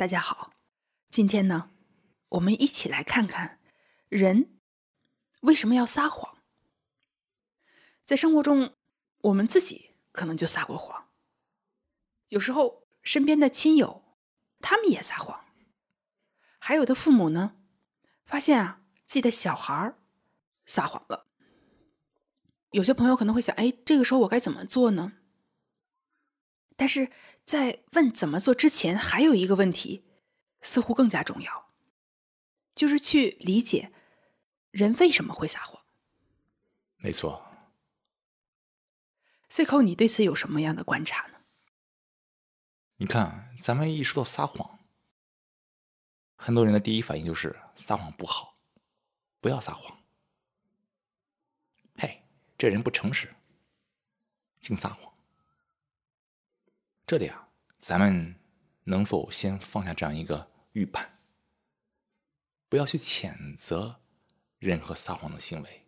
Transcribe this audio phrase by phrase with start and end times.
[0.00, 0.54] 大家好，
[1.10, 1.72] 今天呢，
[2.30, 3.60] 我们一起来看看
[4.08, 4.58] 人
[5.40, 6.38] 为什么要撒谎。
[8.06, 8.74] 在生活中，
[9.18, 11.10] 我们自己可能就撒过谎，
[12.28, 14.02] 有时候身边的亲友
[14.60, 15.44] 他们也撒谎，
[16.58, 17.56] 还有的父母呢，
[18.24, 19.98] 发现啊自己的小孩儿
[20.64, 21.26] 撒谎了。
[22.70, 25.12] 有些朋友可能会想，哎，这个时候我该怎么做呢？
[26.74, 27.10] 但是
[27.50, 30.04] 在问怎么做之前，还有一个问题
[30.60, 31.72] 似乎更加重要，
[32.76, 33.90] 就是去理解
[34.70, 35.84] 人为什么会撒谎。
[36.98, 37.44] 没错。
[39.48, 41.40] C 口，你对此有什么样的观察呢？
[42.98, 44.78] 你看，咱们一说到撒谎，
[46.36, 48.56] 很多人的第一反应就是撒谎不好，
[49.40, 49.98] 不要撒谎。
[51.96, 52.22] 嘿，
[52.56, 53.34] 这人不诚实，
[54.60, 55.12] 净撒谎。
[57.04, 57.48] 这里啊，
[57.80, 58.36] 咱们
[58.84, 61.18] 能否先放下这样一个预判，
[62.68, 64.02] 不要去谴责
[64.58, 65.86] 任何撒谎的行为，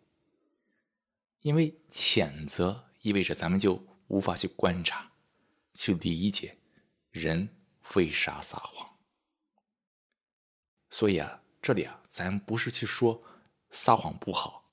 [1.41, 5.11] 因为谴责意味着咱们就无法去观察、
[5.75, 6.57] 去理解
[7.11, 7.47] 人
[7.93, 8.97] 为啥撒谎。
[10.89, 13.23] 所以啊，这里啊，咱不是去说
[13.69, 14.71] 撒谎不好，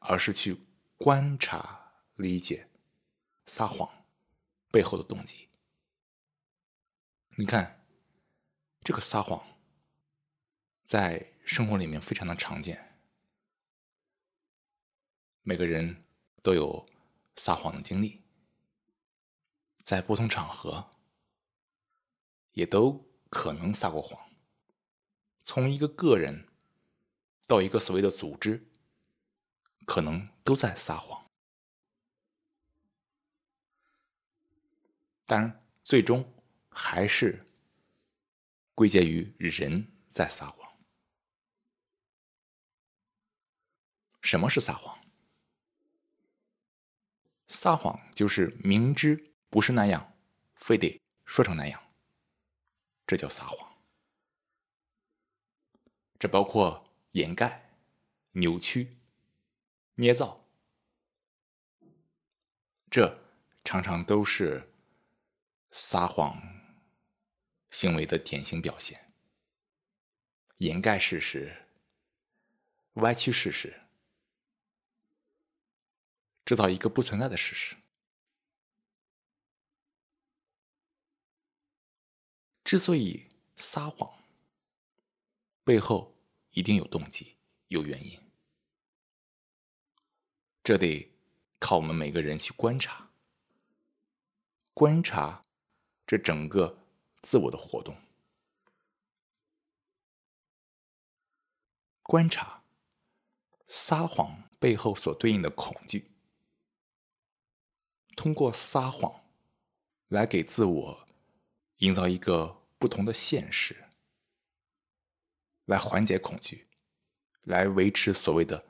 [0.00, 2.68] 而是去观察、理解
[3.46, 3.88] 撒谎。
[4.70, 5.47] 背后的动机，
[7.40, 7.86] 你看，
[8.80, 9.46] 这个撒谎
[10.82, 12.98] 在生活里面非常的常见，
[15.42, 16.02] 每个人
[16.42, 16.84] 都有
[17.36, 18.20] 撒谎的经历，
[19.84, 20.90] 在不同场合
[22.54, 24.28] 也都可能撒过谎。
[25.44, 26.48] 从一个个人
[27.46, 28.68] 到一个所谓的组织，
[29.86, 31.24] 可能都在撒谎。
[35.24, 36.34] 当然，最终
[36.80, 37.44] 还是
[38.72, 40.70] 归结于人在撒谎。
[44.22, 44.96] 什么是撒谎？
[47.48, 50.14] 撒谎就是明知不是那样，
[50.54, 51.82] 非得说成那样，
[53.04, 53.76] 这叫撒谎。
[56.16, 57.72] 这包括掩盖、
[58.30, 58.96] 扭曲、
[59.96, 60.46] 捏造，
[62.88, 63.20] 这
[63.64, 64.72] 常常都是。
[65.70, 66.57] 撒谎
[67.70, 69.12] 行为的典型表现，
[70.58, 71.66] 掩盖事实、
[72.94, 73.82] 歪曲事实、
[76.44, 77.76] 制造一个不存在的事实。
[82.64, 84.22] 之所以撒谎，
[85.64, 86.14] 背后
[86.50, 87.36] 一定有动机、
[87.68, 88.20] 有原因，
[90.62, 91.10] 这得
[91.58, 93.10] 靠我们每个人去观察，
[94.74, 95.44] 观察。
[96.06, 96.77] 这整个
[97.22, 97.96] 自我的活动，
[102.02, 102.62] 观察
[103.66, 106.10] 撒谎背后所对应的恐惧，
[108.16, 109.22] 通过撒谎
[110.08, 111.08] 来给自我
[111.78, 113.88] 营造一个不同的现实，
[115.66, 116.66] 来缓解恐惧，
[117.42, 118.64] 来维持所谓的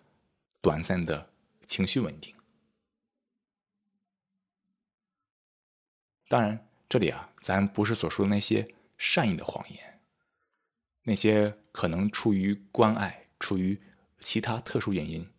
[0.61, 1.33] 短暂的
[1.67, 2.35] 情绪稳定。
[6.29, 6.68] 当然。
[6.89, 10.01] 这里啊，咱不是所说的那些善意的谎言，
[11.03, 13.79] 那些可能出于关爱、出于
[14.21, 15.31] 其他特殊原因，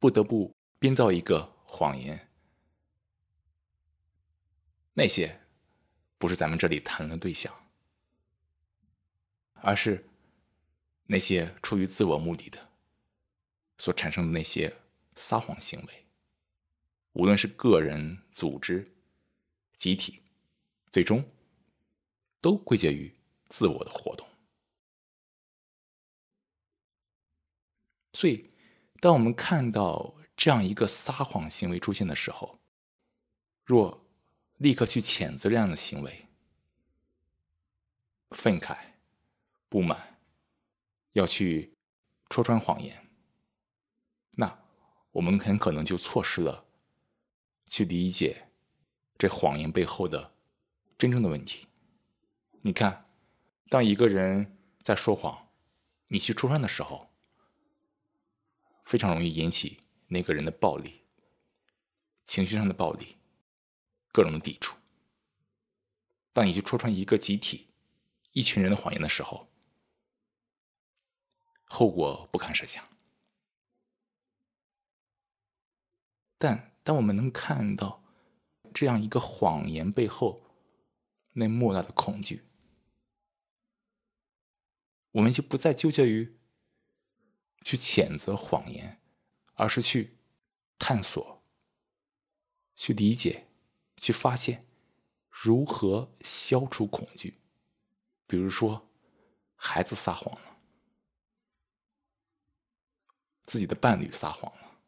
[0.00, 2.28] 不得不编造一个谎言，
[4.94, 5.40] 那些
[6.18, 7.54] 不是咱们这里谈论的对象，
[9.54, 10.04] 而是
[11.06, 12.58] 那些出于自我目的的
[13.78, 14.76] 所产生的那些
[15.14, 16.06] 撒谎行为，
[17.12, 18.92] 无论是个人、组织、
[19.76, 20.20] 集体。
[20.92, 21.24] 最终，
[22.42, 23.10] 都归结于
[23.48, 24.28] 自我的活动。
[28.12, 28.50] 所以，
[29.00, 32.60] 当我们看到这样一个撒谎行为出现的时候，
[33.64, 34.06] 若
[34.58, 36.28] 立刻去谴责这样的行为，
[38.32, 38.76] 愤慨、
[39.70, 40.18] 不满，
[41.12, 41.74] 要去
[42.28, 43.08] 戳穿谎言，
[44.32, 44.62] 那
[45.12, 46.66] 我们很可能就错失了
[47.66, 48.50] 去理解
[49.16, 50.30] 这谎言背后的。
[51.02, 51.66] 真正的问题，
[52.60, 53.10] 你看，
[53.68, 55.48] 当一个人在说谎，
[56.06, 57.08] 你去戳穿的时候，
[58.84, 61.02] 非常容易引起那个人的暴力、
[62.24, 63.16] 情绪上的暴力、
[64.12, 64.76] 各种抵触。
[66.32, 67.66] 当你去戳穿一个集体、
[68.30, 69.48] 一群人的谎言的时候，
[71.64, 72.86] 后果不堪设想。
[76.38, 78.04] 但当我们能看到
[78.72, 80.40] 这样一个谎言背后，
[81.32, 82.44] 那莫大的恐惧，
[85.12, 86.38] 我们就不再纠结于
[87.62, 89.00] 去谴责谎言，
[89.54, 90.18] 而是去
[90.78, 91.42] 探索、
[92.76, 93.48] 去理解、
[93.96, 94.66] 去发现
[95.30, 97.40] 如何消除恐惧。
[98.26, 98.88] 比如说，
[99.54, 100.58] 孩子撒谎了，
[103.44, 104.80] 自己的伴侣撒谎了，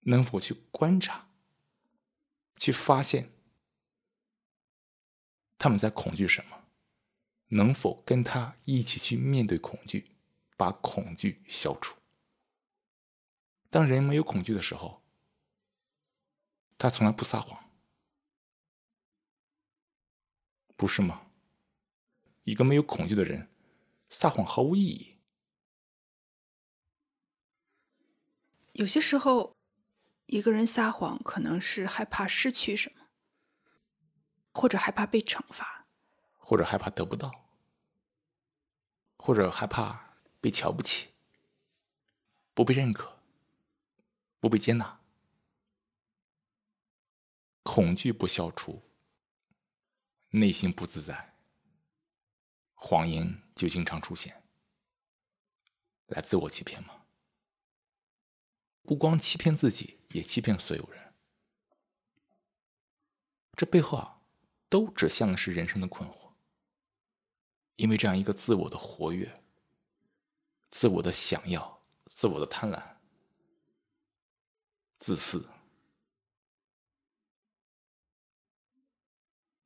[0.00, 1.28] 能否去观察、
[2.56, 3.32] 去发现
[5.58, 6.64] 他们在恐惧什么？
[7.48, 10.10] 能否跟他一起去面对恐惧，
[10.56, 11.96] 把恐惧消除？
[13.70, 15.02] 当人没有恐惧的时候，
[16.76, 17.70] 他从来不撒谎，
[20.76, 21.30] 不是吗？
[22.44, 23.48] 一个没有恐惧的人，
[24.08, 25.16] 撒谎毫无意义。
[28.72, 29.56] 有些时候，
[30.26, 33.05] 一个人撒谎可能是害怕失去什么，
[34.56, 35.86] 或者害怕被惩罚。
[36.38, 37.50] 或者害怕得不到，
[39.16, 41.08] 或者害怕被瞧不起、
[42.54, 43.18] 不被认可、
[44.38, 45.00] 不被接纳，
[47.64, 48.80] 恐惧不消除，
[50.28, 51.34] 内心不自在，
[52.74, 54.44] 谎言就经常出现，
[56.06, 57.06] 来自我欺骗吗？
[58.84, 61.12] 不光欺骗自己，也欺骗所有人，
[63.56, 64.15] 这背后啊，
[64.68, 66.32] 都指向的是人生的困惑。
[67.76, 69.42] 因为这样一个自我的活跃、
[70.70, 72.82] 自我的想要、自我的贪婪、
[74.98, 75.46] 自私，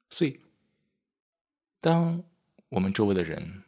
[0.09, 0.41] 所以，
[1.81, 2.25] 当
[2.69, 3.63] 我们周围的人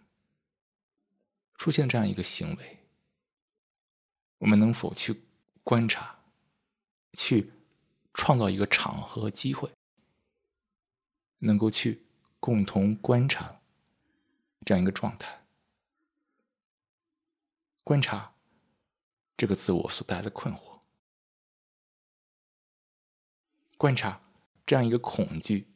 [1.55, 2.79] 出现这样一个行为，
[4.38, 5.23] 我们能否去
[5.62, 6.19] 观察、
[7.12, 7.52] 去
[8.12, 9.73] 创造一个场合和机会，
[11.42, 12.06] 能够去
[12.40, 13.60] 共同观察？
[14.64, 15.44] 这样一个状态，
[17.82, 18.32] 观察
[19.36, 20.78] 这个自我所带来的困惑，
[23.76, 24.22] 观察
[24.64, 25.66] 这样一个恐惧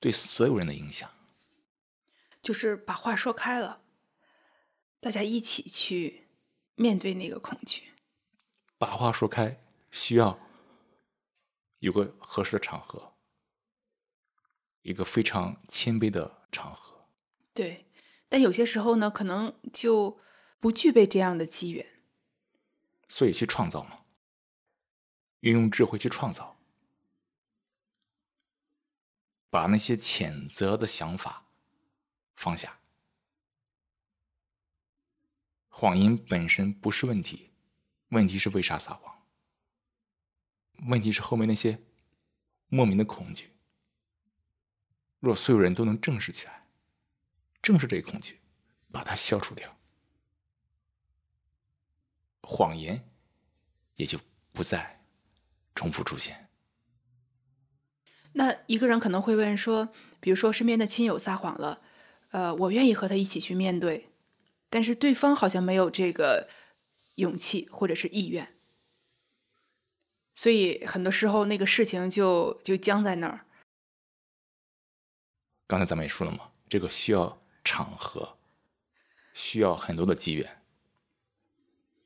[0.00, 1.08] 对所有人的影响，
[2.42, 3.84] 就是把话说开了，
[4.98, 6.26] 大家一起去
[6.74, 7.92] 面对那个恐惧。
[8.76, 9.62] 把话说开
[9.92, 10.36] 需要
[11.78, 13.14] 有个合适的场合，
[14.88, 17.06] 一个非常谦卑的场合。
[17.52, 17.84] 对，
[18.26, 20.18] 但有些时候呢，可能就
[20.60, 21.86] 不具备这样的机缘，
[23.06, 23.98] 所以去创造嘛，
[25.40, 26.56] 运用智慧去创造，
[29.50, 31.44] 把那些谴责的想法
[32.34, 32.78] 放下。
[35.68, 37.50] 谎言本身不是问题，
[38.08, 39.26] 问题是为啥撒谎？
[40.88, 41.78] 问题是后面那些
[42.68, 43.52] 莫名的恐惧。
[45.20, 46.66] 若所有人都能正视起来。
[47.60, 48.40] 正视这个恐惧，
[48.92, 49.76] 把它消除掉，
[52.42, 53.08] 谎言
[53.96, 54.18] 也就
[54.52, 55.04] 不再
[55.74, 56.48] 重复出现。
[58.32, 61.82] 那一个人可能会问说，比如说身边的亲友撒谎了，
[62.30, 64.08] 呃，我愿意和他一起去面对，
[64.70, 66.48] 但是对方好像没有这个
[67.16, 68.54] 勇气或者是意愿，
[70.34, 73.46] 所以很多时候那个事情就就僵在那儿。
[75.68, 77.38] 刚才咱们也说了嘛，这个需要。
[77.64, 78.38] 场合
[79.34, 80.62] 需要很多的机缘，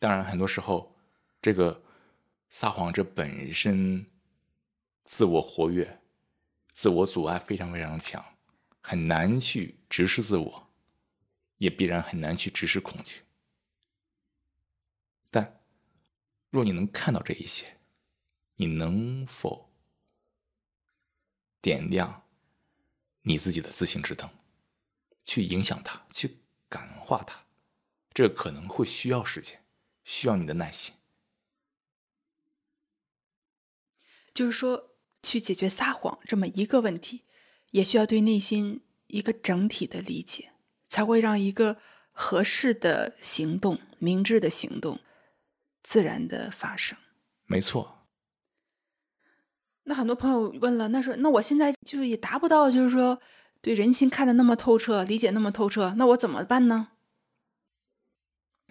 [0.01, 0.99] 当然，很多时候
[1.41, 1.85] 这个
[2.49, 4.05] 撒谎者本身
[5.05, 6.01] 自我活跃、
[6.73, 8.25] 自我阻碍非常非常强，
[8.81, 10.71] 很难去直视自我，
[11.59, 13.21] 也必然很难去直视恐惧。
[15.31, 15.63] 但
[16.51, 17.79] 若你能看到这一些，
[18.57, 19.71] 你能否
[21.61, 22.22] 点亮
[23.23, 24.29] 你自己的自信之灯？
[25.25, 26.38] 去影响他，去
[26.69, 27.45] 感化他，
[28.12, 29.64] 这可能会需要时间，
[30.02, 30.95] 需要你的耐心。
[34.35, 37.23] 就是说，去解决撒谎这么一个问题，
[37.71, 40.52] 也需要对内心一个整体的理解，
[40.88, 45.00] 才会让一个合适的行动、明智的行动
[45.83, 46.99] 自然的发生。
[47.45, 48.02] 没错。
[49.85, 53.21] 那很多朋友问了，那说，那我现在就是也达不到，就是说。
[53.65, 56.89] 对人心看得那么透彻，理解那么透彻，那我怎么办呢？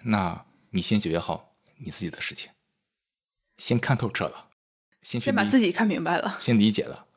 [0.03, 2.51] 那你先解决好你自己的事情，
[3.58, 4.50] 先看透彻了，
[5.01, 7.08] 先先把自己看明白了，先理解了，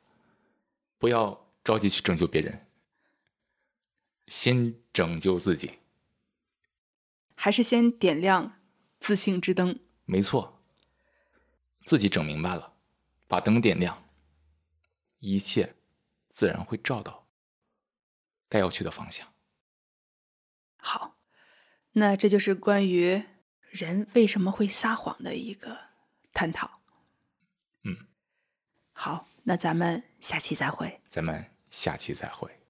[0.98, 2.64] 不要着急去拯救别人，
[4.28, 5.80] 先拯救自己，
[7.34, 8.60] 还是先点亮
[9.00, 9.80] 自信之灯。
[10.04, 10.62] 没错，
[11.84, 12.73] 自己整明白了，
[13.26, 14.08] 把灯点亮，
[15.18, 15.74] 一切
[16.28, 17.26] 自然会照到。
[18.48, 19.26] 该要去的方向。
[20.76, 21.16] 好，
[21.92, 23.24] 那这就是关于
[23.70, 25.76] 人为什么会撒谎的一个
[26.32, 26.80] 探讨。
[27.82, 27.96] 嗯，
[28.92, 31.00] 好，那咱们下期再会。
[31.08, 32.63] 咱们下期再会。